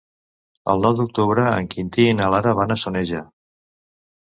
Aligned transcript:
El 0.71 0.81
nou 0.85 0.95
d'octubre 0.99 1.43
en 1.59 1.69
Quintí 1.75 2.07
i 2.15 2.17
na 2.23 2.31
Lara 2.37 2.57
van 2.63 2.77
a 2.77 2.81
Soneja. 2.87 3.25